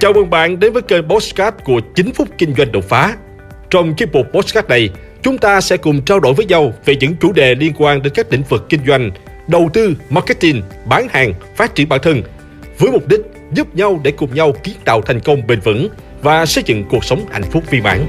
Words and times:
Chào 0.00 0.12
mừng 0.12 0.30
bạn 0.30 0.60
đến 0.60 0.72
với 0.72 0.82
kênh 0.82 1.08
Postcard 1.08 1.56
của 1.64 1.80
9 1.94 2.12
phút 2.12 2.28
kinh 2.38 2.54
doanh 2.54 2.72
đột 2.72 2.84
phá. 2.88 3.16
Trong 3.70 3.94
chiếc 3.94 4.12
mục 4.12 4.26
Postcard 4.32 4.68
này, 4.68 4.90
chúng 5.22 5.38
ta 5.38 5.60
sẽ 5.60 5.76
cùng 5.76 6.02
trao 6.02 6.20
đổi 6.20 6.34
với 6.34 6.46
nhau 6.46 6.72
về 6.84 6.96
những 6.96 7.16
chủ 7.20 7.32
đề 7.32 7.54
liên 7.54 7.72
quan 7.78 8.02
đến 8.02 8.12
các 8.16 8.32
lĩnh 8.32 8.42
vực 8.48 8.66
kinh 8.68 8.80
doanh, 8.86 9.10
đầu 9.46 9.70
tư, 9.72 9.94
marketing, 10.10 10.62
bán 10.84 11.08
hàng, 11.10 11.32
phát 11.56 11.74
triển 11.74 11.88
bản 11.88 12.00
thân, 12.02 12.22
với 12.78 12.90
mục 12.90 13.08
đích 13.08 13.20
giúp 13.52 13.76
nhau 13.76 14.00
để 14.02 14.10
cùng 14.10 14.34
nhau 14.34 14.52
kiến 14.62 14.74
tạo 14.84 15.02
thành 15.02 15.20
công 15.20 15.46
bền 15.46 15.60
vững 15.60 15.88
và 16.22 16.46
xây 16.46 16.64
dựng 16.66 16.84
cuộc 16.90 17.04
sống 17.04 17.24
hạnh 17.30 17.44
phúc 17.50 17.64
viên 17.70 17.82
mãn. 17.82 18.06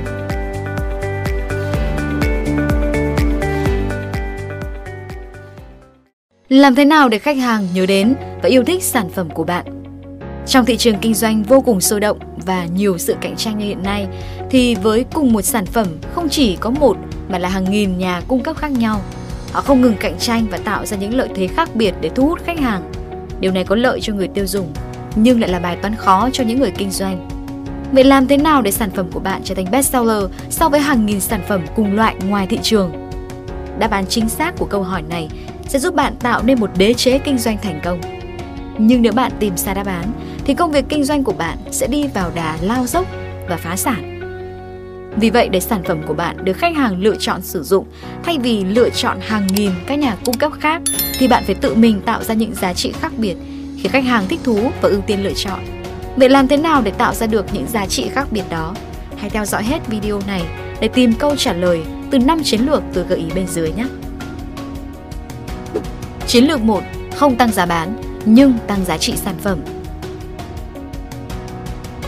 Làm 6.49 6.75
thế 6.75 6.85
nào 6.85 7.09
để 7.09 7.19
khách 7.19 7.37
hàng 7.37 7.67
nhớ 7.73 7.85
đến 7.85 8.15
và 8.43 8.49
yêu 8.49 8.63
thích 8.63 8.83
sản 8.83 9.09
phẩm 9.09 9.29
của 9.29 9.43
bạn? 9.43 9.78
Trong 10.49 10.65
thị 10.65 10.77
trường 10.77 10.97
kinh 11.01 11.13
doanh 11.13 11.43
vô 11.43 11.61
cùng 11.61 11.81
sôi 11.81 11.99
động 11.99 12.19
và 12.45 12.65
nhiều 12.65 12.97
sự 12.97 13.15
cạnh 13.21 13.35
tranh 13.35 13.57
như 13.57 13.65
hiện 13.65 13.83
nay, 13.83 14.07
thì 14.49 14.75
với 14.75 15.05
cùng 15.13 15.33
một 15.33 15.41
sản 15.41 15.65
phẩm 15.65 15.87
không 16.15 16.29
chỉ 16.29 16.55
có 16.55 16.69
một 16.69 16.97
mà 17.29 17.37
là 17.37 17.49
hàng 17.49 17.71
nghìn 17.71 17.97
nhà 17.97 18.21
cung 18.27 18.43
cấp 18.43 18.57
khác 18.57 18.71
nhau. 18.71 19.01
Họ 19.51 19.61
không 19.61 19.81
ngừng 19.81 19.95
cạnh 19.99 20.17
tranh 20.19 20.45
và 20.51 20.57
tạo 20.57 20.85
ra 20.85 20.97
những 20.97 21.13
lợi 21.13 21.29
thế 21.35 21.47
khác 21.47 21.69
biệt 21.75 21.93
để 22.01 22.09
thu 22.15 22.27
hút 22.27 22.39
khách 22.45 22.59
hàng. 22.59 22.91
Điều 23.39 23.51
này 23.51 23.63
có 23.63 23.75
lợi 23.75 23.99
cho 24.01 24.13
người 24.13 24.27
tiêu 24.27 24.47
dùng, 24.47 24.73
nhưng 25.15 25.39
lại 25.39 25.49
là 25.49 25.59
bài 25.59 25.77
toán 25.81 25.95
khó 25.95 26.29
cho 26.33 26.43
những 26.43 26.59
người 26.59 26.71
kinh 26.71 26.91
doanh. 26.91 27.27
Vậy 27.91 28.03
làm 28.03 28.27
thế 28.27 28.37
nào 28.37 28.61
để 28.61 28.71
sản 28.71 28.89
phẩm 28.91 29.11
của 29.11 29.19
bạn 29.19 29.41
trở 29.43 29.55
thành 29.55 29.71
bestseller 29.71 30.23
so 30.49 30.69
với 30.69 30.79
hàng 30.79 31.05
nghìn 31.05 31.19
sản 31.19 31.41
phẩm 31.47 31.61
cùng 31.75 31.95
loại 31.95 32.15
ngoài 32.27 32.47
thị 32.47 32.59
trường? 32.63 33.09
Đáp 33.79 33.91
án 33.91 34.05
chính 34.07 34.29
xác 34.29 34.57
của 34.57 34.65
câu 34.65 34.83
hỏi 34.83 35.01
này 35.01 35.29
sẽ 35.67 35.79
giúp 35.79 35.95
bạn 35.95 36.13
tạo 36.19 36.43
nên 36.43 36.59
một 36.59 36.69
đế 36.77 36.93
chế 36.93 37.17
kinh 37.17 37.37
doanh 37.37 37.57
thành 37.63 37.81
công. 37.83 38.01
Nhưng 38.81 39.01
nếu 39.01 39.13
bạn 39.13 39.31
tìm 39.39 39.57
sai 39.57 39.75
đáp 39.75 39.87
án 39.87 40.05
thì 40.45 40.53
công 40.53 40.71
việc 40.71 40.85
kinh 40.89 41.03
doanh 41.03 41.23
của 41.23 41.33
bạn 41.33 41.57
sẽ 41.71 41.87
đi 41.87 42.07
vào 42.13 42.31
đà 42.35 42.57
lao 42.61 42.87
dốc 42.87 43.05
và 43.49 43.57
phá 43.57 43.75
sản. 43.75 44.15
Vì 45.15 45.29
vậy, 45.29 45.49
để 45.49 45.59
sản 45.59 45.83
phẩm 45.83 46.01
của 46.07 46.13
bạn 46.13 46.45
được 46.45 46.57
khách 46.57 46.75
hàng 46.75 47.01
lựa 47.01 47.15
chọn 47.19 47.41
sử 47.41 47.63
dụng, 47.63 47.85
thay 48.23 48.37
vì 48.43 48.63
lựa 48.63 48.89
chọn 48.89 49.17
hàng 49.21 49.47
nghìn 49.47 49.71
các 49.87 49.99
nhà 49.99 50.15
cung 50.25 50.37
cấp 50.37 50.51
khác, 50.59 50.81
thì 51.19 51.27
bạn 51.27 51.43
phải 51.45 51.55
tự 51.55 51.75
mình 51.75 52.01
tạo 52.01 52.23
ra 52.23 52.33
những 52.33 52.55
giá 52.55 52.73
trị 52.73 52.93
khác 53.01 53.11
biệt 53.17 53.35
khiến 53.77 53.91
khách 53.91 54.03
hàng 54.03 54.27
thích 54.27 54.39
thú 54.43 54.71
và 54.81 54.89
ưu 54.89 55.01
tiên 55.01 55.23
lựa 55.23 55.33
chọn. 55.33 55.59
Vậy 56.15 56.29
làm 56.29 56.47
thế 56.47 56.57
nào 56.57 56.81
để 56.81 56.91
tạo 56.91 57.13
ra 57.13 57.27
được 57.27 57.45
những 57.53 57.67
giá 57.67 57.85
trị 57.85 58.09
khác 58.13 58.27
biệt 58.31 58.43
đó? 58.49 58.75
Hãy 59.17 59.29
theo 59.29 59.45
dõi 59.45 59.63
hết 59.63 59.87
video 59.87 60.19
này 60.27 60.43
để 60.79 60.87
tìm 60.87 61.13
câu 61.13 61.35
trả 61.35 61.53
lời 61.53 61.81
từ 62.11 62.19
5 62.19 62.43
chiến 62.43 62.61
lược 62.61 62.83
tôi 62.93 63.03
gợi 63.09 63.19
ý 63.19 63.25
bên 63.35 63.47
dưới 63.47 63.71
nhé. 63.71 63.85
Chiến 66.27 66.43
lược 66.43 66.61
1. 66.61 66.83
Không 67.15 67.35
tăng 67.35 67.51
giá 67.51 67.65
bán, 67.65 67.95
nhưng 68.25 68.53
tăng 68.67 68.85
giá 68.85 68.97
trị 68.97 69.13
sản 69.15 69.35
phẩm. 69.41 69.59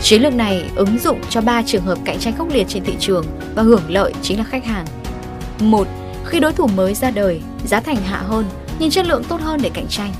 Chiến 0.02 0.22
lược 0.22 0.34
này 0.34 0.70
ứng 0.76 0.98
dụng 0.98 1.20
cho 1.30 1.40
3 1.40 1.62
trường 1.62 1.82
hợp 1.82 1.98
cạnh 2.04 2.18
tranh 2.18 2.34
khốc 2.38 2.48
liệt 2.48 2.68
trên 2.68 2.84
thị 2.84 2.92
trường 3.00 3.26
và 3.54 3.62
hưởng 3.62 3.82
lợi 3.88 4.12
chính 4.22 4.38
là 4.38 4.44
khách 4.44 4.64
hàng. 4.64 4.86
1. 5.60 5.86
Khi 6.24 6.40
đối 6.40 6.52
thủ 6.52 6.66
mới 6.66 6.94
ra 6.94 7.10
đời, 7.10 7.40
giá 7.66 7.80
thành 7.80 7.96
hạ 7.96 8.18
hơn 8.18 8.44
nhưng 8.78 8.90
chất 8.90 9.06
lượng 9.06 9.24
tốt 9.24 9.40
hơn 9.40 9.60
để 9.62 9.70
cạnh 9.74 9.86
tranh. 9.88 10.12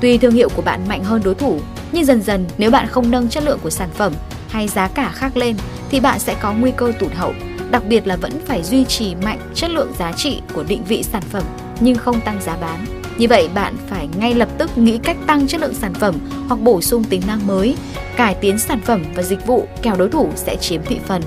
Tuy 0.00 0.18
thương 0.18 0.34
hiệu 0.34 0.48
của 0.56 0.62
bạn 0.62 0.88
mạnh 0.88 1.04
hơn 1.04 1.22
đối 1.24 1.34
thủ, 1.34 1.60
nhưng 1.92 2.04
dần 2.04 2.22
dần 2.22 2.46
nếu 2.58 2.70
bạn 2.70 2.86
không 2.86 3.10
nâng 3.10 3.28
chất 3.28 3.44
lượng 3.44 3.58
của 3.62 3.70
sản 3.70 3.88
phẩm 3.94 4.12
hay 4.48 4.68
giá 4.68 4.88
cả 4.88 5.10
khác 5.14 5.36
lên 5.36 5.56
thì 5.90 6.00
bạn 6.00 6.18
sẽ 6.18 6.36
có 6.40 6.52
nguy 6.52 6.72
cơ 6.76 6.92
tụt 6.98 7.12
hậu, 7.14 7.34
đặc 7.70 7.82
biệt 7.88 8.06
là 8.06 8.16
vẫn 8.16 8.32
phải 8.46 8.62
duy 8.62 8.84
trì 8.84 9.14
mạnh 9.14 9.38
chất 9.54 9.70
lượng 9.70 9.92
giá 9.98 10.12
trị 10.12 10.40
của 10.54 10.62
định 10.62 10.84
vị 10.84 11.02
sản 11.02 11.22
phẩm 11.22 11.44
nhưng 11.80 11.96
không 11.98 12.20
tăng 12.20 12.40
giá 12.42 12.56
bán. 12.56 13.01
Như 13.22 13.28
vậy 13.28 13.48
bạn 13.54 13.76
phải 13.88 14.08
ngay 14.18 14.34
lập 14.34 14.48
tức 14.58 14.78
nghĩ 14.78 14.98
cách 14.98 15.16
tăng 15.26 15.46
chất 15.46 15.60
lượng 15.60 15.74
sản 15.74 15.94
phẩm 15.94 16.14
hoặc 16.48 16.60
bổ 16.60 16.80
sung 16.80 17.04
tính 17.04 17.22
năng 17.26 17.46
mới, 17.46 17.76
cải 18.16 18.34
tiến 18.34 18.58
sản 18.58 18.80
phẩm 18.84 19.02
và 19.14 19.22
dịch 19.22 19.46
vụ 19.46 19.66
Kèo 19.82 19.96
đối 19.96 20.08
thủ 20.08 20.28
sẽ 20.34 20.56
chiếm 20.56 20.82
thị 20.82 20.98
phần. 21.06 21.22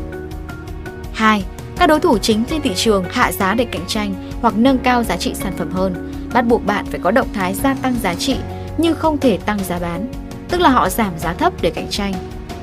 2. 1.14 1.44
Các 1.78 1.88
đối 1.88 2.00
thủ 2.00 2.18
chính 2.18 2.46
trên 2.46 2.62
thị 2.62 2.72
trường 2.76 3.04
hạ 3.10 3.32
giá 3.32 3.54
để 3.54 3.66
cạnh 3.66 3.86
tranh 3.88 4.32
hoặc 4.42 4.58
nâng 4.58 4.78
cao 4.78 5.04
giá 5.04 5.18
trị 5.18 5.34
sản 5.34 5.54
phẩm 5.58 5.72
hơn, 5.72 6.12
bắt 6.34 6.42
buộc 6.42 6.66
bạn 6.66 6.86
phải 6.86 7.00
có 7.04 7.12
động 7.12 7.28
thái 7.34 7.54
gia 7.54 7.74
tăng 7.74 7.96
giá 8.04 8.14
trị 8.14 8.36
nhưng 8.78 8.96
không 8.96 9.18
thể 9.18 9.38
tăng 9.38 9.60
giá 9.68 9.80
bán, 9.80 10.08
tức 10.50 10.62
là 10.62 10.70
họ 10.70 10.90
giảm 10.90 11.14
giá 11.20 11.34
thấp 11.34 11.54
để 11.62 11.70
cạnh 11.70 11.88
tranh. 11.90 12.14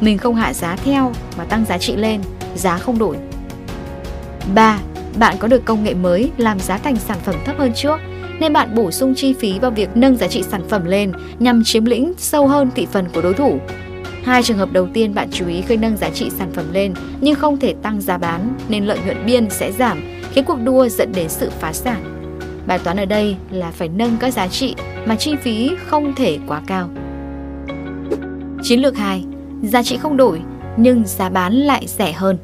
Mình 0.01 0.19
không 0.19 0.35
hạ 0.35 0.53
giá 0.53 0.77
theo 0.77 1.13
mà 1.39 1.45
tăng 1.45 1.65
giá 1.65 1.79
trị 1.79 1.97
lên, 1.97 2.21
giá 2.57 2.79
không 2.79 2.99
đổi. 2.99 3.17
3. 4.55 4.79
Bạn 5.19 5.37
có 5.39 5.49
được 5.49 5.65
công 5.65 5.85
nghệ 5.85 5.95
mới 5.95 6.31
làm 6.37 6.61
giá 6.61 6.79
thành 6.79 6.97
sản 6.97 7.19
phẩm 7.25 7.35
thấp 7.45 7.59
hơn 7.59 7.73
trước 7.75 8.01
nên 8.41 8.53
bạn 8.53 8.75
bổ 8.75 8.91
sung 8.91 9.15
chi 9.15 9.33
phí 9.33 9.59
vào 9.59 9.71
việc 9.71 9.89
nâng 9.95 10.17
giá 10.17 10.29
trị 10.29 10.43
sản 10.43 10.69
phẩm 10.69 10.85
lên 10.85 11.13
nhằm 11.39 11.65
chiếm 11.65 11.85
lĩnh 11.85 12.13
sâu 12.19 12.49
hơn 12.49 12.71
thị 12.75 12.87
phần 12.93 13.09
của 13.15 13.23
đối 13.23 13.35
thủ. 13.35 13.59
Hai 14.25 14.43
trường 14.43 14.59
hợp 14.59 14.73
đầu 14.73 14.89
tiên 14.95 15.15
bạn 15.15 15.29
chú 15.33 15.49
ý 15.49 15.63
khi 15.63 15.77
nâng 15.77 15.97
giá 15.97 16.11
trị 16.11 16.31
sản 16.31 16.51
phẩm 16.53 16.65
lên 16.73 16.95
nhưng 17.21 17.35
không 17.35 17.59
thể 17.59 17.75
tăng 17.83 18.01
giá 18.01 18.19
bán 18.19 18.55
nên 18.69 18.85
lợi 18.85 18.99
nhuận 19.05 19.27
biên 19.27 19.51
sẽ 19.51 19.73
giảm, 19.73 20.01
khiến 20.33 20.45
cuộc 20.45 20.59
đua 20.65 20.89
dẫn 20.89 21.13
đến 21.13 21.29
sự 21.29 21.51
phá 21.61 21.73
sản. 21.73 22.29
Bài 22.67 22.79
toán 22.79 22.97
ở 22.97 23.05
đây 23.05 23.37
là 23.51 23.71
phải 23.71 23.89
nâng 23.89 24.17
các 24.21 24.35
giá 24.35 24.49
trị 24.49 24.75
mà 25.07 25.17
chi 25.17 25.37
phí 25.37 25.71
không 25.87 26.15
thể 26.15 26.39
quá 26.47 26.63
cao. 26.67 26.89
Chiến 28.63 28.81
lược 28.81 28.97
2. 28.97 29.25
Giá 29.63 29.83
trị 29.83 29.97
không 29.97 30.17
đổi 30.17 30.41
nhưng 30.77 31.03
giá 31.07 31.29
bán 31.29 31.53
lại 31.53 31.87
rẻ 31.87 32.13
hơn. 32.13 32.39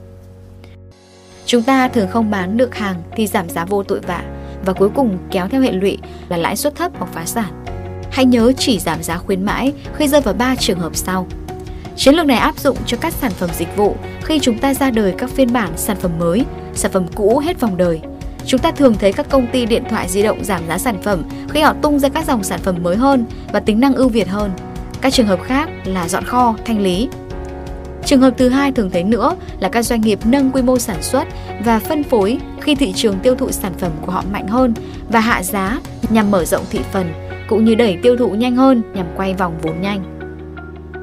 Chúng 1.47 1.63
ta 1.63 1.89
thường 1.89 2.09
không 2.09 2.31
bán 2.31 2.57
được 2.57 2.75
hàng 2.75 3.03
thì 3.17 3.27
giảm 3.27 3.49
giá 3.49 3.65
vô 3.65 3.83
tội 3.83 4.01
vạ 4.01 4.23
và 4.65 4.73
cuối 4.73 4.89
cùng 4.95 5.19
kéo 5.31 5.49
theo 5.49 5.61
hệ 5.61 5.73
lụy 5.73 5.99
là 6.29 6.37
lãi 6.37 6.57
suất 6.57 6.75
thấp 6.75 6.93
hoặc 6.99 7.13
phá 7.13 7.25
sản. 7.27 7.65
Hãy 8.11 8.25
nhớ 8.25 8.53
chỉ 8.59 8.79
giảm 8.79 9.03
giá 9.03 9.19
khuyến 9.19 9.45
mãi 9.45 9.73
khi 9.95 10.09
rơi 10.09 10.21
vào 10.21 10.35
3 10.35 10.57
trường 10.57 10.79
hợp 10.79 10.97
sau. 10.97 11.27
Chiến 11.97 12.15
lược 12.15 12.27
này 12.27 12.37
áp 12.37 12.59
dụng 12.59 12.77
cho 12.87 12.97
các 13.01 13.13
sản 13.13 13.33
phẩm 13.33 13.51
dịch 13.59 13.77
vụ 13.77 13.97
khi 14.23 14.39
chúng 14.39 14.59
ta 14.59 14.75
ra 14.75 14.91
đời 14.91 15.15
các 15.19 15.31
phiên 15.31 15.53
bản 15.53 15.73
sản 15.77 15.97
phẩm 15.97 16.11
mới, 16.19 16.45
sản 16.75 16.93
phẩm 16.93 17.07
cũ 17.15 17.39
hết 17.39 17.61
vòng 17.61 17.77
đời. 17.77 18.01
Chúng 18.47 18.61
ta 18.61 18.71
thường 18.71 18.95
thấy 18.99 19.13
các 19.13 19.29
công 19.29 19.47
ty 19.47 19.67
điện 19.67 19.83
thoại 19.91 20.09
di 20.09 20.23
động 20.23 20.45
giảm 20.45 20.63
giá 20.69 20.79
sản 20.79 21.03
phẩm 21.03 21.25
khi 21.49 21.61
họ 21.61 21.75
tung 21.83 21.99
ra 21.99 22.09
các 22.09 22.27
dòng 22.27 22.45
sản 22.45 22.61
phẩm 22.63 22.77
mới 22.83 22.97
hơn 22.97 23.25
và 23.53 23.61
tính 23.61 23.81
năng 23.81 23.95
ưu 23.95 24.09
việt 24.09 24.29
hơn. 24.29 24.51
Các 25.01 25.13
trường 25.13 25.27
hợp 25.27 25.41
khác 25.45 25.69
là 25.85 26.09
dọn 26.09 26.25
kho, 26.25 26.55
thanh 26.65 26.81
lý, 26.81 27.09
Trường 28.05 28.21
hợp 28.21 28.35
thứ 28.37 28.49
hai 28.49 28.73
thường 28.73 28.91
thấy 28.91 29.05
nữa 29.05 29.37
là 29.61 29.69
các 29.69 29.83
doanh 29.83 30.01
nghiệp 30.01 30.19
nâng 30.25 30.51
quy 30.51 30.63
mô 30.63 30.79
sản 30.79 31.03
xuất 31.03 31.29
và 31.65 31.79
phân 31.79 32.05
phối 32.05 32.39
khi 32.61 32.75
thị 32.75 32.93
trường 32.97 33.19
tiêu 33.19 33.35
thụ 33.35 33.51
sản 33.51 33.73
phẩm 33.79 33.93
của 34.07 34.13
họ 34.13 34.25
mạnh 34.33 34.49
hơn 34.49 34.75
và 35.09 35.21
hạ 35.21 35.43
giá 35.43 35.79
nhằm 36.11 36.31
mở 36.31 36.45
rộng 36.45 36.65
thị 36.71 36.81
phần 36.93 37.13
cũng 37.49 37.65
như 37.65 37.75
đẩy 37.75 37.99
tiêu 38.03 38.17
thụ 38.17 38.31
nhanh 38.31 38.57
hơn 38.57 38.83
nhằm 38.95 39.07
quay 39.17 39.35
vòng 39.35 39.59
vốn 39.63 39.81
nhanh. 39.81 40.19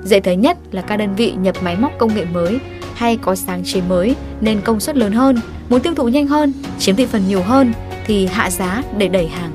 Dễ 0.03 0.19
thấy 0.19 0.35
nhất 0.35 0.57
là 0.71 0.81
các 0.81 0.97
đơn 0.97 1.15
vị 1.15 1.31
nhập 1.31 1.55
máy 1.63 1.75
móc 1.75 1.91
công 1.97 2.15
nghệ 2.15 2.25
mới 2.25 2.59
hay 2.95 3.17
có 3.17 3.35
sáng 3.35 3.63
chế 3.65 3.81
mới 3.89 4.15
nên 4.41 4.61
công 4.61 4.79
suất 4.79 4.97
lớn 4.97 5.11
hơn, 5.11 5.39
muốn 5.69 5.81
tiêu 5.81 5.95
thụ 5.95 6.07
nhanh 6.07 6.27
hơn, 6.27 6.53
chiếm 6.79 6.95
thị 6.95 7.05
phần 7.05 7.21
nhiều 7.27 7.41
hơn 7.41 7.73
thì 8.07 8.25
hạ 8.25 8.49
giá 8.49 8.83
để 8.97 9.07
đẩy 9.07 9.27
hàng. 9.27 9.51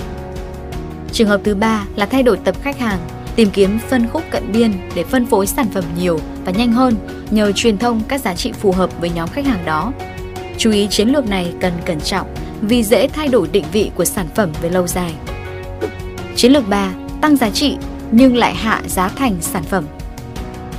Trường 1.12 1.28
hợp 1.28 1.40
thứ 1.44 1.54
ba 1.54 1.84
là 1.96 2.06
thay 2.06 2.22
đổi 2.22 2.36
tập 2.36 2.54
khách 2.62 2.78
hàng 2.78 2.98
tìm 3.40 3.50
kiếm 3.50 3.78
phân 3.88 4.08
khúc 4.08 4.22
cận 4.30 4.52
biên 4.52 4.72
để 4.94 5.04
phân 5.04 5.26
phối 5.26 5.46
sản 5.46 5.66
phẩm 5.72 5.84
nhiều 5.98 6.20
và 6.44 6.52
nhanh 6.52 6.72
hơn 6.72 6.94
nhờ 7.30 7.52
truyền 7.52 7.78
thông 7.78 8.00
các 8.08 8.20
giá 8.20 8.34
trị 8.34 8.52
phù 8.52 8.72
hợp 8.72 9.00
với 9.00 9.10
nhóm 9.10 9.28
khách 9.28 9.46
hàng 9.46 9.64
đó. 9.64 9.92
Chú 10.58 10.70
ý 10.70 10.86
chiến 10.90 11.08
lược 11.08 11.28
này 11.28 11.52
cần 11.60 11.72
cẩn 11.84 12.00
trọng 12.00 12.34
vì 12.60 12.82
dễ 12.82 13.08
thay 13.08 13.28
đổi 13.28 13.48
định 13.52 13.64
vị 13.72 13.90
của 13.94 14.04
sản 14.04 14.26
phẩm 14.34 14.52
về 14.62 14.70
lâu 14.70 14.86
dài. 14.86 15.14
Chiến 16.36 16.52
lược 16.52 16.68
3. 16.68 16.92
Tăng 17.20 17.36
giá 17.36 17.50
trị 17.50 17.76
nhưng 18.10 18.36
lại 18.36 18.54
hạ 18.54 18.82
giá 18.86 19.08
thành 19.08 19.36
sản 19.40 19.62
phẩm. 19.62 19.84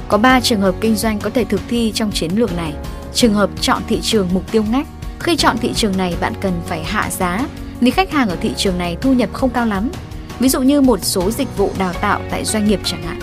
Có 0.07 0.17
3 0.17 0.39
trường 0.39 0.61
hợp 0.61 0.75
kinh 0.81 0.95
doanh 0.95 1.19
có 1.19 1.29
thể 1.29 1.43
thực 1.43 1.61
thi 1.69 1.91
trong 1.95 2.11
chiến 2.11 2.31
lược 2.35 2.57
này. 2.57 2.73
Trường 3.13 3.33
hợp 3.33 3.49
chọn 3.61 3.81
thị 3.87 3.99
trường 4.01 4.27
mục 4.33 4.51
tiêu 4.51 4.63
ngách. 4.71 4.87
Khi 5.19 5.35
chọn 5.35 5.57
thị 5.57 5.73
trường 5.75 5.97
này, 5.97 6.15
bạn 6.21 6.33
cần 6.41 6.53
phải 6.67 6.83
hạ 6.83 7.09
giá 7.11 7.45
vì 7.79 7.91
khách 7.91 8.11
hàng 8.11 8.29
ở 8.29 8.35
thị 8.41 8.51
trường 8.57 8.77
này 8.77 8.97
thu 9.01 9.13
nhập 9.13 9.29
không 9.33 9.49
cao 9.49 9.65
lắm 9.65 9.89
Ví 10.41 10.49
dụ 10.49 10.61
như 10.61 10.81
một 10.81 10.99
số 11.01 11.31
dịch 11.31 11.57
vụ 11.57 11.71
đào 11.77 11.93
tạo 11.93 12.21
tại 12.29 12.45
doanh 12.45 12.67
nghiệp 12.67 12.79
chẳng 12.83 13.03
hạn. 13.03 13.19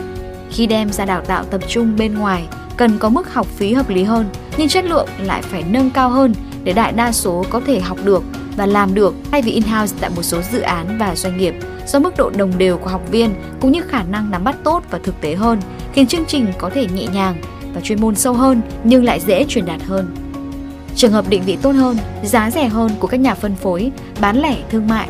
Khi 0.51 0.67
đem 0.67 0.93
ra 0.93 1.05
đào 1.05 1.23
tạo 1.25 1.45
tập 1.45 1.61
trung 1.69 1.97
bên 1.97 2.15
ngoài, 2.15 2.45
cần 2.77 2.99
có 2.99 3.09
mức 3.09 3.35
học 3.35 3.47
phí 3.47 3.73
hợp 3.73 3.91
lý 3.91 4.03
hơn, 4.03 4.27
nhưng 4.59 4.69
chất 4.69 4.85
lượng 4.85 5.09
lại 5.23 5.43
phải 5.43 5.65
nâng 5.69 5.91
cao 5.91 6.11
hơn 6.11 6.35
để 6.65 6.73
đại 6.73 6.93
đa 6.93 7.13
số 7.13 7.45
có 7.51 7.61
thể 7.67 7.81
học 7.81 7.99
được 8.05 8.23
và 8.57 8.67
làm 8.67 8.95
được 8.95 9.15
thay 9.31 9.43
vì 9.43 9.53
in-house 9.53 9.97
tại 10.01 10.11
một 10.17 10.23
số 10.23 10.41
dự 10.53 10.61
án 10.61 10.99
và 10.99 11.15
doanh 11.15 11.39
nghiệp 11.39 11.55
do 11.87 11.99
mức 11.99 12.17
độ 12.17 12.31
đồng 12.31 12.59
đều 12.59 12.79
của 12.79 12.91
học 12.91 13.03
viên 13.11 13.35
cũng 13.61 13.73
như 13.73 13.81
khả 13.89 14.03
năng 14.03 14.31
nắm 14.31 14.45
bắt 14.45 14.57
tốt 14.65 14.83
và 14.91 14.99
thực 15.03 15.21
tế 15.21 15.35
hơn, 15.35 15.61
khiến 15.93 16.07
chương 16.07 16.25
trình 16.25 16.47
có 16.59 16.71
thể 16.71 16.87
nhẹ 16.87 17.07
nhàng 17.07 17.37
và 17.75 17.81
chuyên 17.81 18.01
môn 18.01 18.15
sâu 18.15 18.33
hơn 18.33 18.61
nhưng 18.85 19.05
lại 19.05 19.21
dễ 19.21 19.45
truyền 19.49 19.67
đạt 19.67 19.83
hơn. 19.83 20.17
Trường 20.97 21.13
hợp 21.13 21.29
định 21.29 21.43
vị 21.47 21.59
tốt 21.63 21.71
hơn, 21.71 21.97
giá 22.25 22.51
rẻ 22.51 22.69
hơn 22.69 22.91
của 22.99 23.07
các 23.07 23.21
nhà 23.21 23.35
phân 23.35 23.55
phối, 23.55 23.93
bán 24.21 24.41
lẻ 24.41 24.57
thương 24.71 24.89
mại 24.89 25.09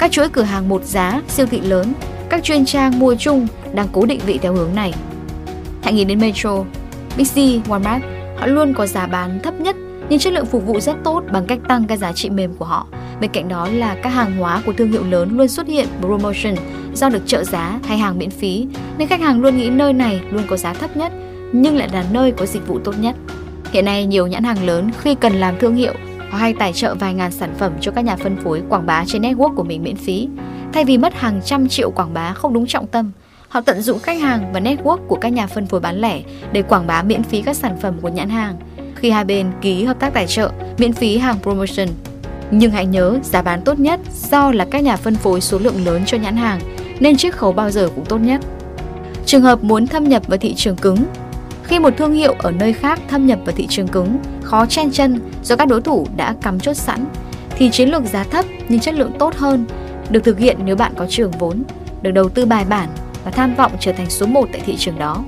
các 0.00 0.10
chuỗi 0.10 0.28
cửa 0.28 0.42
hàng 0.42 0.68
một 0.68 0.84
giá, 0.84 1.22
siêu 1.28 1.46
thị 1.46 1.60
lớn, 1.60 1.92
các 2.28 2.44
chuyên 2.44 2.64
trang 2.64 2.98
mua 2.98 3.14
chung 3.14 3.46
đang 3.74 3.88
cố 3.92 4.06
định 4.06 4.20
vị 4.26 4.38
theo 4.42 4.52
hướng 4.54 4.74
này. 4.74 4.94
Hãy 5.82 5.92
nghĩ 5.92 6.04
đến 6.04 6.18
Metro, 6.18 6.64
Big 7.16 7.24
C, 7.24 7.36
Walmart, 7.68 8.00
họ 8.36 8.46
luôn 8.46 8.74
có 8.74 8.86
giá 8.86 9.06
bán 9.06 9.40
thấp 9.42 9.60
nhất 9.60 9.76
nhưng 10.08 10.18
chất 10.18 10.32
lượng 10.32 10.46
phục 10.46 10.66
vụ 10.66 10.80
rất 10.80 10.96
tốt 11.04 11.22
bằng 11.32 11.46
cách 11.46 11.58
tăng 11.68 11.84
các 11.86 11.98
giá 11.98 12.12
trị 12.12 12.30
mềm 12.30 12.54
của 12.54 12.64
họ. 12.64 12.86
Bên 13.20 13.30
cạnh 13.32 13.48
đó 13.48 13.68
là 13.72 13.96
các 14.02 14.10
hàng 14.10 14.36
hóa 14.36 14.62
của 14.66 14.72
thương 14.72 14.92
hiệu 14.92 15.04
lớn 15.04 15.36
luôn 15.36 15.48
xuất 15.48 15.66
hiện 15.66 15.86
promotion 16.00 16.54
do 16.94 17.08
được 17.08 17.22
trợ 17.26 17.44
giá 17.44 17.78
hay 17.84 17.98
hàng 17.98 18.18
miễn 18.18 18.30
phí, 18.30 18.66
nên 18.98 19.08
khách 19.08 19.20
hàng 19.20 19.40
luôn 19.40 19.56
nghĩ 19.56 19.70
nơi 19.70 19.92
này 19.92 20.20
luôn 20.30 20.42
có 20.48 20.56
giá 20.56 20.72
thấp 20.72 20.96
nhất 20.96 21.12
nhưng 21.52 21.76
lại 21.76 21.88
là 21.92 22.04
nơi 22.12 22.32
có 22.32 22.46
dịch 22.46 22.66
vụ 22.66 22.78
tốt 22.84 22.94
nhất. 23.00 23.16
Hiện 23.72 23.84
nay 23.84 24.06
nhiều 24.06 24.26
nhãn 24.26 24.44
hàng 24.44 24.66
lớn 24.66 24.90
khi 25.00 25.14
cần 25.14 25.32
làm 25.32 25.58
thương 25.58 25.76
hiệu 25.76 25.92
họ 26.30 26.38
hay 26.38 26.54
tài 26.58 26.72
trợ 26.72 26.94
vài 26.94 27.14
ngàn 27.14 27.32
sản 27.32 27.54
phẩm 27.58 27.72
cho 27.80 27.92
các 27.92 28.00
nhà 28.04 28.16
phân 28.16 28.36
phối 28.36 28.62
quảng 28.68 28.86
bá 28.86 29.04
trên 29.06 29.22
network 29.22 29.54
của 29.54 29.64
mình 29.64 29.82
miễn 29.82 29.96
phí. 29.96 30.28
Thay 30.72 30.84
vì 30.84 30.98
mất 30.98 31.14
hàng 31.14 31.40
trăm 31.44 31.68
triệu 31.68 31.90
quảng 31.90 32.14
bá 32.14 32.32
không 32.32 32.54
đúng 32.54 32.66
trọng 32.66 32.86
tâm, 32.86 33.12
họ 33.48 33.60
tận 33.60 33.82
dụng 33.82 33.98
khách 33.98 34.20
hàng 34.20 34.52
và 34.52 34.60
network 34.60 34.98
của 35.08 35.16
các 35.16 35.28
nhà 35.28 35.46
phân 35.46 35.66
phối 35.66 35.80
bán 35.80 36.00
lẻ 36.00 36.20
để 36.52 36.62
quảng 36.62 36.86
bá 36.86 37.02
miễn 37.02 37.22
phí 37.22 37.42
các 37.42 37.56
sản 37.56 37.76
phẩm 37.80 37.94
của 38.02 38.08
nhãn 38.08 38.28
hàng. 38.28 38.56
Khi 38.94 39.10
hai 39.10 39.24
bên 39.24 39.50
ký 39.60 39.84
hợp 39.84 40.00
tác 40.00 40.14
tài 40.14 40.26
trợ, 40.26 40.50
miễn 40.78 40.92
phí 40.92 41.18
hàng 41.18 41.36
promotion. 41.42 41.88
Nhưng 42.50 42.70
hãy 42.70 42.86
nhớ, 42.86 43.18
giá 43.22 43.42
bán 43.42 43.62
tốt 43.62 43.78
nhất 43.78 44.00
do 44.30 44.52
là 44.52 44.66
các 44.70 44.82
nhà 44.82 44.96
phân 44.96 45.14
phối 45.14 45.40
số 45.40 45.58
lượng 45.58 45.84
lớn 45.84 46.02
cho 46.06 46.16
nhãn 46.16 46.36
hàng, 46.36 46.60
nên 47.00 47.16
chiết 47.16 47.34
khấu 47.34 47.52
bao 47.52 47.70
giờ 47.70 47.88
cũng 47.94 48.04
tốt 48.04 48.18
nhất. 48.18 48.40
Trường 49.26 49.42
hợp 49.42 49.64
muốn 49.64 49.86
thâm 49.86 50.08
nhập 50.08 50.22
vào 50.26 50.38
thị 50.38 50.54
trường 50.54 50.76
cứng 50.76 51.04
khi 51.70 51.78
một 51.78 51.96
thương 51.96 52.12
hiệu 52.12 52.34
ở 52.38 52.50
nơi 52.50 52.72
khác 52.72 53.00
thâm 53.08 53.26
nhập 53.26 53.38
vào 53.44 53.54
thị 53.56 53.66
trường 53.66 53.88
cứng, 53.88 54.18
khó 54.50 54.66
chen 54.66 54.90
chân 54.92 55.20
do 55.42 55.56
các 55.56 55.68
đối 55.68 55.80
thủ 55.80 56.06
đã 56.16 56.34
cắm 56.42 56.60
chốt 56.60 56.74
sẵn, 56.74 57.04
thì 57.50 57.70
chiến 57.70 57.88
lược 57.88 58.04
giá 58.04 58.24
thấp 58.24 58.44
nhưng 58.68 58.80
chất 58.80 58.94
lượng 58.94 59.12
tốt 59.18 59.34
hơn 59.36 59.64
được 60.10 60.24
thực 60.24 60.38
hiện 60.38 60.56
nếu 60.64 60.76
bạn 60.76 60.92
có 60.96 61.06
trường 61.08 61.30
vốn, 61.30 61.62
được 62.02 62.10
đầu 62.10 62.28
tư 62.28 62.46
bài 62.46 62.64
bản 62.64 62.88
và 63.24 63.30
tham 63.30 63.54
vọng 63.54 63.72
trở 63.80 63.92
thành 63.92 64.10
số 64.10 64.26
1 64.26 64.48
tại 64.52 64.62
thị 64.66 64.76
trường 64.78 64.98
đó. 64.98 65.24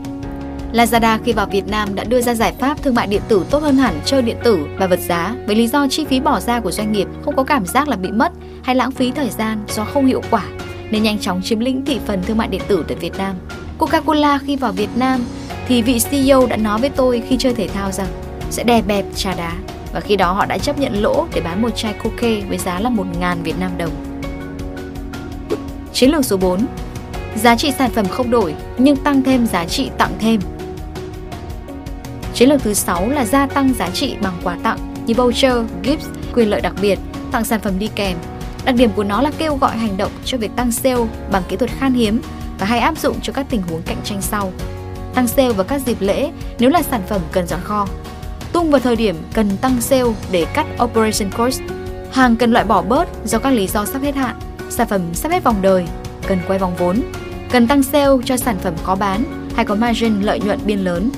Lazada 0.73 1.19
khi 1.25 1.33
vào 1.33 1.47
Việt 1.47 1.69
Nam 1.69 1.95
đã 1.95 2.05
đưa 2.05 2.21
ra 2.21 2.35
giải 2.35 2.53
pháp 2.59 2.83
thương 2.83 2.95
mại 2.95 3.07
điện 3.07 3.23
tử 3.29 3.45
tốt 3.51 3.63
hơn 3.63 3.77
hẳn 3.77 3.95
chơi 4.05 4.23
điện 4.23 4.37
tử 4.45 4.67
và 4.79 4.87
vật 4.87 5.01
giá 5.01 5.35
với 5.47 5.57
lý 5.57 5.69
do 5.69 5.87
chi 5.91 6.05
phí 6.05 6.21
bỏ 6.21 6.41
ra 6.41 6.61
của 6.61 6.71
doanh 6.71 6.93
nghiệp 6.93 7.09
không 7.25 7.37
có 7.37 7.45
cảm 7.45 7.67
giác 7.67 7.89
là 7.89 7.97
bị 7.97 8.11
mất 8.11 8.33
hay 8.63 8.75
lãng 8.75 8.91
phí 8.91 9.11
thời 9.11 9.31
gian 9.31 9.59
do 9.69 9.85
không 9.85 10.07
hiệu 10.07 10.23
quả 10.31 10.45
nên 10.91 11.03
nhanh 11.03 11.19
chóng 11.19 11.43
chiếm 11.43 11.61
lĩnh 11.61 11.85
thị 11.85 12.01
phần 12.07 12.23
thương 12.23 12.37
mại 12.37 12.49
điện 12.49 12.63
tử 12.69 12.85
tại 12.89 12.97
Việt 12.97 13.19
Nam. 13.19 13.35
Coca-Cola 13.79 14.39
khi 14.47 14.57
vào 14.57 14.73
Việt 14.73 14.91
Nam 14.97 15.21
thì 15.69 15.83
vị 15.83 15.99
CEO 16.11 16.47
đã 16.47 16.57
nói 16.57 16.81
với 16.81 16.91
tôi 16.91 17.23
khi 17.29 17.37
chơi 17.39 17.55
thể 17.55 17.69
thao 17.69 17.93
rằng 17.93 18.09
sẽ 18.53 18.65
đè 18.65 18.83
bẹp 18.83 19.05
trà 19.15 19.35
đá 19.35 19.53
và 19.93 20.01
khi 20.01 20.17
đó 20.17 20.33
họ 20.33 20.47
đã 20.47 20.59
chấp 20.59 20.79
nhận 20.79 21.03
lỗ 21.03 21.27
để 21.35 21.41
bán 21.41 21.63
một 21.63 21.71
chai 21.77 21.93
coke 21.93 22.41
với 22.49 22.59
giá 22.59 22.81
là 22.81 22.91
1.000 22.91 23.43
Việt 23.43 23.59
Nam 23.61 23.71
đồng. 23.79 23.91
Chiến 25.93 26.11
lược 26.11 26.25
số 26.25 26.37
4 26.37 26.67
Giá 27.37 27.57
trị 27.57 27.73
sản 27.79 27.91
phẩm 27.91 28.07
không 28.07 28.31
đổi 28.31 28.55
nhưng 28.79 28.97
tăng 28.97 29.23
thêm 29.23 29.47
giá 29.47 29.65
trị 29.65 29.91
tặng 29.99 30.13
thêm. 30.19 30.41
Chiến 32.35 32.49
lược 32.49 32.63
thứ 32.63 32.75
6 32.75 33.11
là 33.11 33.25
gia 33.25 33.47
tăng 33.47 33.75
giá 33.75 33.91
trị 33.91 34.17
bằng 34.23 34.35
quà 34.45 34.57
tặng 34.63 34.79
như 35.07 35.15
voucher, 35.15 35.57
gifts, 35.83 36.09
quyền 36.35 36.51
lợi 36.51 36.61
đặc 36.61 36.75
biệt, 36.83 36.99
tặng 37.33 37.45
sản 37.45 37.61
phẩm 37.61 37.79
đi 37.79 37.89
kèm. 37.95 38.17
Đặc 38.65 38.75
điểm 38.75 38.91
của 38.97 39.05
nó 39.05 39.23
là 39.23 39.31
kêu 39.39 39.57
gọi 39.57 39.77
hành 39.77 39.97
động 39.97 40.13
cho 40.25 40.39
việc 40.39 40.51
tăng 40.57 40.73
sale 40.73 41.05
bằng 41.33 41.43
kỹ 41.49 41.57
thuật 41.57 41.71
khan 41.79 41.95
hiếm 41.95 42.21
và 42.59 42.67
hay 42.67 42.79
áp 42.79 42.99
dụng 42.99 43.17
cho 43.23 43.33
các 43.33 43.47
tình 43.51 43.63
huống 43.63 43.83
cạnh 43.83 44.01
tranh 44.05 44.23
sau 44.23 44.53
tăng 45.15 45.29
sale 45.29 45.53
vào 45.53 45.65
các 45.65 45.81
dịp 45.87 45.97
lễ 46.01 46.31
nếu 46.59 46.71
là 46.71 46.83
sản 46.83 47.03
phẩm 47.09 47.21
cần 47.33 47.47
dọn 47.47 47.61
kho. 47.65 47.87
Tung 48.53 48.71
vào 48.71 48.81
thời 48.81 48.97
điểm 48.97 49.17
cần 49.35 49.57
tăng 49.57 49.81
sale 49.81 50.13
để 50.31 50.47
cắt 50.55 50.67
operation 50.83 51.31
cost. 51.39 51.61
Hàng 52.13 52.37
cần 52.37 52.53
loại 52.53 52.65
bỏ 52.65 52.83
bớt 52.83 53.09
do 53.25 53.39
các 53.39 53.51
lý 53.51 53.67
do 53.67 53.85
sắp 53.85 54.03
hết 54.03 54.15
hạn, 54.15 54.37
sản 54.71 54.89
phẩm 54.89 55.01
sắp 55.15 55.33
hết 55.33 55.45
vòng 55.45 55.63
đời, 55.63 55.87
cần 56.27 56.39
quay 56.47 56.59
vòng 56.59 56.77
vốn, 56.79 57.03
cần 57.51 57.67
tăng 57.67 57.83
sale 57.83 58.11
cho 58.25 58.37
sản 58.37 58.57
phẩm 58.63 58.75
khó 58.83 58.95
bán 58.95 59.25
hay 59.57 59.65
có 59.65 59.75
margin 59.75 60.23
lợi 60.23 60.41
nhuận 60.41 60.59
biên 60.65 60.79
lớn. 60.79 61.11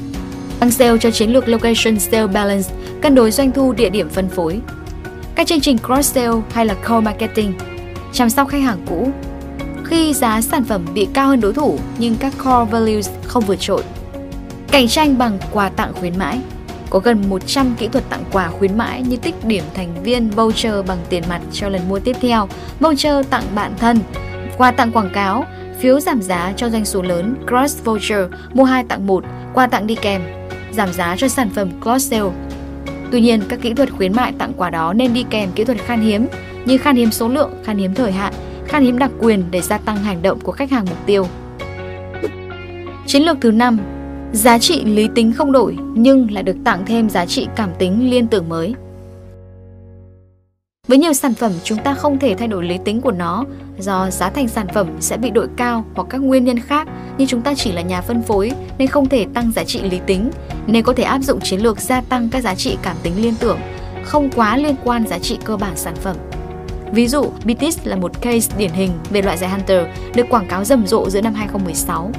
Tăng 0.61 0.71
sale 0.71 0.99
cho 1.01 1.11
chiến 1.11 1.31
lược 1.31 1.49
location 1.49 1.99
sale 1.99 2.27
balance, 2.27 2.71
cân 3.03 3.15
đối 3.15 3.31
doanh 3.31 3.53
thu 3.53 3.73
địa 3.73 3.91
điểm 3.91 4.09
phân 4.09 4.29
phối. 4.29 4.61
Các 5.35 5.47
chương 5.47 5.61
trình 5.61 5.79
cross 5.79 6.15
sale 6.15 6.41
hay 6.53 6.67
là 6.67 6.75
co-marketing, 6.75 7.53
chăm 8.13 8.31
sóc 8.31 8.49
khách 8.49 8.63
hàng 8.63 8.79
cũ, 8.89 9.11
khi 9.85 10.15
giá 10.15 10.41
sản 10.41 10.65
phẩm 10.65 10.87
bị 10.95 11.09
cao 11.13 11.29
hơn 11.29 11.41
đối 11.41 11.53
thủ 11.53 11.79
nhưng 11.99 12.17
các 12.17 12.33
core 12.39 12.71
values 12.71 13.11
không 13.25 13.45
vượt 13.45 13.61
trội. 13.61 13.83
Cạnh 14.71 14.89
tranh 14.89 15.19
bằng 15.19 15.39
quà 15.53 15.69
tặng 15.69 15.93
khuyến 16.01 16.19
mãi 16.19 16.39
có 16.95 17.01
gần 17.01 17.23
100 17.29 17.75
kỹ 17.79 17.89
thuật 17.89 18.05
tặng 18.11 18.25
quà 18.33 18.49
khuyến 18.49 18.79
mãi 18.79 19.03
như 19.03 19.17
tích 19.17 19.35
điểm 19.45 19.65
thành 19.75 20.03
viên, 20.03 20.31
voucher 20.31 20.75
bằng 20.87 20.99
tiền 21.09 21.23
mặt 21.29 21.41
cho 21.53 21.69
lần 21.69 21.89
mua 21.89 21.99
tiếp 21.99 22.17
theo, 22.21 22.49
voucher 22.81 23.27
tặng 23.31 23.43
bạn 23.55 23.73
thân, 23.79 23.99
quà 24.59 24.71
tặng 24.71 24.93
quảng 24.93 25.11
cáo, 25.13 25.45
phiếu 25.81 26.01
giảm 26.01 26.23
giá 26.23 26.53
cho 26.57 26.71
doanh 26.71 26.85
số 26.85 27.03
lớn, 27.03 27.35
cross 27.47 27.85
voucher, 27.85 28.19
mua 28.53 28.65
2 28.65 28.85
tặng 28.89 29.07
1, 29.07 29.25
quà 29.55 29.67
tặng 29.67 29.87
đi 29.87 29.95
kèm, 29.95 30.23
giảm 30.73 30.93
giá 30.93 31.17
cho 31.17 31.29
sản 31.29 31.51
phẩm 31.51 31.71
cross 31.83 32.11
sale. 32.11 32.31
Tuy 33.11 33.21
nhiên, 33.21 33.43
các 33.49 33.61
kỹ 33.63 33.75
thuật 33.75 33.91
khuyến 33.91 34.13
mại 34.13 34.33
tặng 34.39 34.53
quà 34.57 34.71
đó 34.71 34.93
nên 34.93 35.15
đi 35.15 35.25
kèm 35.31 35.53
kỹ 35.55 35.65
thuật 35.65 35.79
khan 35.87 36.01
hiếm 36.01 36.27
như 36.65 36.79
khan 36.79 36.97
hiếm 36.97 37.11
số 37.11 37.29
lượng, 37.29 37.51
khan 37.65 37.79
hiếm 37.79 37.95
thời 37.95 38.13
hạn, 38.13 38.33
khan 38.67 38.85
hiếm 38.85 38.99
đặc 38.99 39.11
quyền 39.19 39.45
để 39.51 39.61
gia 39.61 39.79
tăng 39.79 39.97
hành 39.97 40.23
động 40.23 40.41
của 40.41 40.53
khách 40.53 40.71
hàng 40.71 40.85
mục 40.85 41.07
tiêu. 41.07 41.27
Chiến 43.07 43.23
lược 43.23 43.37
thứ 43.41 43.51
5 43.51 43.79
Giá 44.35 44.59
trị 44.59 44.85
lý 44.85 45.09
tính 45.15 45.33
không 45.33 45.53
đổi 45.53 45.77
nhưng 45.95 46.31
lại 46.31 46.43
được 46.43 46.57
tặng 46.65 46.83
thêm 46.87 47.11
giá 47.11 47.27
trị 47.27 47.47
cảm 47.57 47.71
tính 47.79 48.11
liên 48.11 48.27
tưởng 48.27 48.49
mới. 48.49 48.75
Với 50.89 50.99
nhiều 50.99 51.13
sản 51.13 51.35
phẩm 51.35 51.53
chúng 51.65 51.79
ta 51.79 51.95
không 51.95 52.19
thể 52.19 52.35
thay 52.35 52.49
đổi 52.49 52.65
lý 52.65 52.79
tính 52.85 53.01
của 53.01 53.13
nó 53.13 53.45
do 53.79 54.11
giá 54.11 54.31
thành 54.31 54.49
sản 54.49 54.67
phẩm 54.75 54.87
sẽ 55.01 55.17
bị 55.17 55.31
đội 55.31 55.49
cao 55.57 55.85
hoặc 55.95 56.07
các 56.11 56.19
nguyên 56.19 56.45
nhân 56.45 56.59
khác 56.59 56.89
nhưng 57.19 57.29
chúng 57.29 57.43
ta 57.43 57.55
chỉ 57.55 57.73
là 57.73 57.83
nhà 57.83 58.01
phân 58.01 58.23
phối 58.23 58.53
nên 58.79 58.89
không 58.89 59.09
thể 59.09 59.27
tăng 59.35 59.53
giá 59.53 59.65
trị 59.65 59.83
lý 59.83 60.01
tính 60.07 60.31
nên 60.67 60.85
có 60.85 60.93
thể 60.93 61.05
áp 61.05 61.23
dụng 61.23 61.41
chiến 61.41 61.61
lược 61.61 61.81
gia 61.81 62.01
tăng 62.01 62.29
các 62.33 62.43
giá 62.43 62.55
trị 62.55 62.77
cảm 62.83 62.97
tính 63.03 63.23
liên 63.23 63.35
tưởng 63.41 63.59
không 64.05 64.31
quá 64.31 64.57
liên 64.57 64.77
quan 64.85 65.07
giá 65.07 65.19
trị 65.19 65.39
cơ 65.45 65.57
bản 65.57 65.77
sản 65.77 65.95
phẩm. 65.97 66.17
Ví 66.93 67.09
dụ, 67.09 67.25
BTS 67.45 67.79
là 67.85 67.97
một 67.97 68.23
case 68.23 68.57
điển 68.59 68.71
hình 68.71 68.91
về 69.11 69.23
loại 69.23 69.37
giày 69.37 69.51
Hunter 69.51 69.87
được 70.15 70.27
quảng 70.31 70.49
cáo 70.49 70.65
rầm 70.65 70.87
rộ 70.87 71.11
giữa 71.11 71.21
năm 71.21 71.35
2016. 71.35 72.11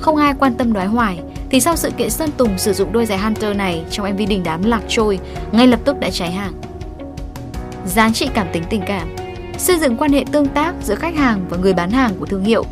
Không 0.00 0.16
ai 0.16 0.34
quan 0.38 0.54
tâm 0.54 0.72
đoái 0.72 0.86
hoài, 0.86 1.20
thì 1.50 1.60
sau 1.60 1.76
sự 1.76 1.90
kiện 1.90 2.10
Sơn 2.10 2.30
Tùng 2.36 2.58
sử 2.58 2.72
dụng 2.72 2.92
đôi 2.92 3.06
giày 3.06 3.18
Hunter 3.18 3.56
này 3.56 3.84
trong 3.90 4.12
MV 4.12 4.20
đình 4.28 4.42
đám 4.44 4.62
lạc 4.62 4.82
trôi, 4.88 5.18
ngay 5.52 5.66
lập 5.66 5.80
tức 5.84 6.00
đã 6.00 6.10
cháy 6.10 6.30
hàng. 6.30 6.52
Giá 7.86 8.10
trị 8.10 8.28
cảm 8.34 8.46
tính 8.52 8.62
tình 8.70 8.82
cảm 8.86 9.16
Xây 9.58 9.78
dựng 9.78 9.96
quan 9.96 10.12
hệ 10.12 10.24
tương 10.32 10.46
tác 10.46 10.74
giữa 10.82 10.94
khách 10.94 11.14
hàng 11.14 11.46
và 11.50 11.56
người 11.56 11.74
bán 11.74 11.90
hàng 11.90 12.14
của 12.18 12.26
thương 12.26 12.44
hiệu 12.44 12.64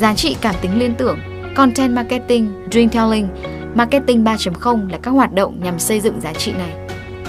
Giá 0.00 0.14
trị 0.14 0.36
cảm 0.40 0.54
tính 0.60 0.78
liên 0.78 0.94
tưởng 0.94 1.18
Content 1.58 1.94
marketing, 1.94 2.52
dream 2.70 2.88
telling, 2.88 3.28
marketing 3.74 4.24
3.0 4.24 4.90
là 4.90 4.98
các 5.02 5.10
hoạt 5.10 5.32
động 5.32 5.60
nhằm 5.62 5.78
xây 5.78 6.00
dựng 6.00 6.20
giá 6.20 6.32
trị 6.32 6.52
này. 6.52 6.72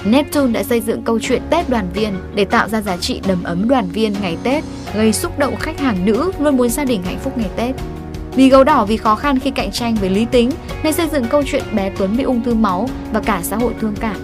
Neptune 0.06 0.54
đã 0.54 0.64
xây 0.64 0.82
dựng 0.82 1.02
câu 1.02 1.20
chuyện 1.20 1.42
Tết 1.50 1.70
đoàn 1.70 1.88
viên 1.94 2.14
để 2.36 2.46
tạo 2.46 2.70
ra 2.70 2.82
giá 2.82 2.98
trị 2.98 3.22
đầm 3.28 3.44
ấm 3.44 3.68
đoàn 3.68 3.90
viên 3.90 4.14
ngày 4.22 4.38
Tết, 4.44 4.64
gây 4.96 5.14
xúc 5.14 5.40
động 5.40 5.56
khách 5.60 5.80
hàng 5.80 6.06
nữ 6.06 6.32
luôn 6.40 6.58
muốn 6.58 6.70
gia 6.70 6.86
đình 6.86 7.04
hạnh 7.04 7.20
phúc 7.20 7.38
ngày 7.38 7.50
Tết. 7.56 7.76
Vì 8.40 8.50
gấu 8.50 8.64
đỏ 8.64 8.86
vì 8.86 8.98
khó 8.98 9.16
khăn 9.16 9.40
khi 9.40 9.52
cạnh 9.52 9.72
tranh 9.72 9.96
với 9.96 10.10
lý 10.10 10.26
tính 10.26 10.50
nên 10.84 10.94
xây 10.94 11.10
dựng 11.10 11.26
câu 11.26 11.44
chuyện 11.46 11.64
bé 11.74 11.92
Tuấn 11.98 12.18
bị 12.18 12.24
ung 12.24 12.44
thư 12.44 12.54
máu 12.54 12.90
và 13.12 13.20
cả 13.20 13.40
xã 13.44 13.58
hội 13.58 13.74
thương 13.82 13.96
cảm. 14.00 14.16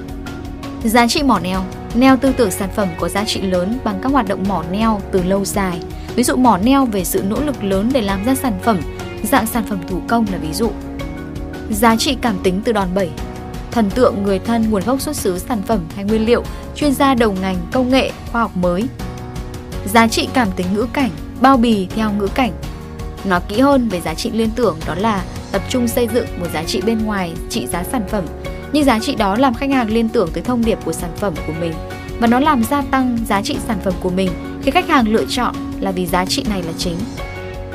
Giá 0.84 1.08
trị 1.08 1.24
mỏ 1.24 1.40
neo 1.40 1.64
Neo 1.96 2.18
tư 2.18 2.34
tưởng 2.38 2.52
sản 2.52 2.70
phẩm 2.76 2.88
có 3.00 3.10
giá 3.10 3.24
trị 3.26 3.42
lớn 3.42 3.80
bằng 3.84 4.00
các 4.02 4.12
hoạt 4.12 4.28
động 4.28 4.44
mỏ 4.48 4.64
neo 4.72 5.02
từ 5.12 5.24
lâu 5.24 5.46
dài. 5.46 5.80
Ví 6.16 6.24
dụ 6.24 6.36
mỏ 6.36 6.58
neo 6.58 6.86
về 6.86 7.04
sự 7.04 7.24
nỗ 7.30 7.42
lực 7.42 7.64
lớn 7.64 7.90
để 7.94 8.02
làm 8.02 8.26
ra 8.26 8.36
sản 8.36 8.54
phẩm, 8.64 8.80
dạng 9.24 9.48
sản 9.48 9.64
phẩm 9.70 9.80
thủ 9.88 10.02
công 10.08 10.26
là 10.32 10.38
ví 10.38 10.54
dụ. 10.54 10.70
Giá 11.70 11.96
trị 11.96 12.18
cảm 12.22 12.36
tính 12.44 12.62
từ 12.66 12.72
đòn 12.72 12.88
bẩy 12.96 13.10
thần 13.72 13.90
tượng 13.90 14.24
người 14.24 14.40
thân 14.40 14.70
nguồn 14.70 14.84
gốc 14.86 15.02
xuất 15.02 15.16
xứ 15.16 15.40
sản 15.40 15.62
phẩm 15.68 15.80
hay 15.96 16.06
nguyên 16.06 16.26
liệu, 16.26 16.44
chuyên 16.76 16.94
gia 16.94 17.16
đầu 17.16 17.36
ngành, 17.42 17.58
công 17.72 17.90
nghệ, 17.90 18.12
khoa 18.32 18.42
học 18.42 18.58
mới. 18.58 18.84
Giá 19.86 20.08
trị 20.08 20.28
cảm 20.34 20.48
tính 20.56 20.68
ngữ 20.74 20.88
cảnh, 20.94 21.12
bao 21.42 21.58
bì 21.58 21.88
theo 21.96 22.12
ngữ 22.12 22.28
cảnh. 22.28 22.52
Nói 23.26 23.40
kỹ 23.48 23.60
hơn 23.60 23.90
về 23.90 24.02
giá 24.02 24.14
trị 24.14 24.32
liên 24.34 24.50
tưởng 24.56 24.78
đó 24.88 24.96
là 24.96 25.24
tập 25.52 25.62
trung 25.70 25.88
xây 25.88 26.08
dựng 26.14 26.26
một 26.40 26.48
giá 26.54 26.64
trị 26.64 26.82
bên 26.86 27.06
ngoài 27.06 27.34
trị 27.50 27.68
giá 27.68 27.84
sản 27.84 28.04
phẩm, 28.10 28.26
nhưng 28.74 28.84
giá 28.84 29.00
trị 29.00 29.16
đó 29.16 29.36
làm 29.36 29.54
khách 29.54 29.70
hàng 29.70 29.90
liên 29.90 30.10
tưởng 30.10 30.30
tới 30.34 30.44
thông 30.44 30.66
điệp 30.66 30.80
của 30.86 30.94
sản 30.94 31.12
phẩm 31.18 31.34
của 31.48 31.54
mình 31.60 31.74
và 32.20 32.28
nó 32.28 32.40
làm 32.40 32.64
gia 32.64 32.82
tăng 32.82 33.18
giá 33.28 33.42
trị 33.42 33.58
sản 33.68 33.80
phẩm 33.84 33.94
của 34.02 34.10
mình 34.10 34.30
khi 34.64 34.72
khách 34.72 34.88
hàng 34.88 35.08
lựa 35.08 35.26
chọn 35.30 35.56
là 35.80 35.92
vì 35.92 36.06
giá 36.06 36.26
trị 36.26 36.44
này 36.50 36.64
là 36.64 36.72
chính. 36.78 36.98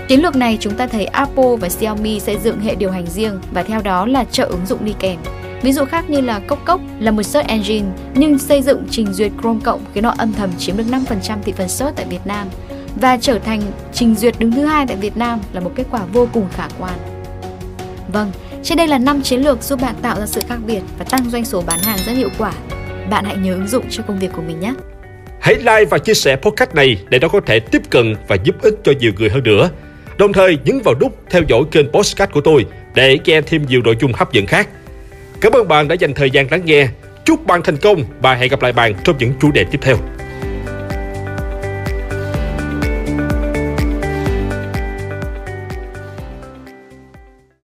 Chiến 0.08 0.20
lược 0.20 0.36
này 0.36 0.56
chúng 0.60 0.74
ta 0.74 0.86
thấy 0.86 1.04
Apple 1.04 1.56
và 1.60 1.68
Xiaomi 1.68 2.20
xây 2.20 2.38
dựng 2.38 2.60
hệ 2.60 2.74
điều 2.74 2.90
hành 2.90 3.06
riêng 3.06 3.40
và 3.52 3.62
theo 3.62 3.82
đó 3.82 4.06
là 4.06 4.24
trợ 4.24 4.44
ứng 4.44 4.66
dụng 4.66 4.84
đi 4.84 4.94
kèm. 4.98 5.18
Ví 5.62 5.72
dụ 5.72 5.84
khác 5.84 6.10
như 6.10 6.20
là 6.20 6.38
Cốc 6.38 6.58
Cốc 6.64 6.80
là 6.98 7.10
một 7.10 7.22
search 7.22 7.48
engine 7.48 7.86
nhưng 8.14 8.38
xây 8.38 8.62
dựng 8.62 8.84
trình 8.90 9.12
duyệt 9.12 9.32
Chrome 9.40 9.60
cộng 9.64 9.80
khiến 9.94 10.02
nó 10.02 10.14
âm 10.18 10.32
thầm 10.32 10.50
chiếm 10.58 10.76
được 10.76 10.84
5% 10.90 11.36
thị 11.42 11.52
phần 11.56 11.68
search 11.68 11.96
tại 11.96 12.06
Việt 12.10 12.26
Nam 12.26 12.48
và 12.96 13.16
trở 13.20 13.38
thành 13.38 13.60
trình 13.92 14.14
duyệt 14.14 14.34
đứng 14.38 14.52
thứ 14.52 14.64
hai 14.64 14.86
tại 14.86 14.96
Việt 14.96 15.16
Nam 15.16 15.40
là 15.52 15.60
một 15.60 15.72
kết 15.74 15.84
quả 15.90 16.00
vô 16.12 16.28
cùng 16.32 16.46
khả 16.56 16.68
quan. 16.78 16.94
Vâng, 18.12 18.32
trên 18.62 18.78
đây 18.78 18.86
là 18.86 18.98
5 18.98 19.22
chiến 19.22 19.44
lược 19.44 19.62
giúp 19.62 19.80
bạn 19.82 19.94
tạo 20.02 20.20
ra 20.20 20.26
sự 20.26 20.40
khác 20.48 20.58
biệt 20.66 20.80
và 20.98 21.04
tăng 21.04 21.30
doanh 21.30 21.44
số 21.44 21.62
bán 21.66 21.78
hàng 21.78 21.98
rất 22.06 22.12
hiệu 22.12 22.28
quả. 22.38 22.52
Bạn 23.10 23.24
hãy 23.24 23.36
nhớ 23.36 23.52
ứng 23.52 23.68
dụng 23.68 23.84
cho 23.90 24.02
công 24.02 24.18
việc 24.18 24.32
của 24.32 24.42
mình 24.42 24.60
nhé. 24.60 24.74
Hãy 25.40 25.54
like 25.54 25.84
và 25.84 25.98
chia 25.98 26.14
sẻ 26.14 26.36
podcast 26.36 26.74
này 26.74 27.02
để 27.08 27.18
nó 27.18 27.28
có 27.28 27.40
thể 27.46 27.60
tiếp 27.60 27.82
cận 27.90 28.14
và 28.28 28.36
giúp 28.44 28.62
ích 28.62 28.74
cho 28.84 28.92
nhiều 29.00 29.12
người 29.18 29.30
hơn 29.30 29.42
nữa. 29.42 29.70
Đồng 30.18 30.32
thời 30.32 30.58
nhấn 30.64 30.80
vào 30.84 30.94
nút 31.00 31.18
theo 31.30 31.42
dõi 31.48 31.62
kênh 31.70 31.92
podcast 31.92 32.30
của 32.30 32.40
tôi 32.40 32.66
để 32.94 33.18
nghe 33.24 33.40
thêm 33.40 33.66
nhiều 33.68 33.82
nội 33.84 33.96
dung 34.00 34.12
hấp 34.12 34.32
dẫn 34.32 34.46
khác. 34.46 34.68
Cảm 35.40 35.52
ơn 35.52 35.68
bạn 35.68 35.88
đã 35.88 35.94
dành 35.94 36.14
thời 36.14 36.30
gian 36.30 36.46
lắng 36.50 36.64
nghe. 36.64 36.88
Chúc 37.24 37.46
bạn 37.46 37.62
thành 37.62 37.76
công 37.76 38.04
và 38.22 38.34
hẹn 38.34 38.50
gặp 38.50 38.62
lại 38.62 38.72
bạn 38.72 38.94
trong 39.04 39.18
những 39.18 39.32
chủ 39.40 39.50
đề 39.52 39.64
tiếp 39.64 39.78
theo. 39.82 39.96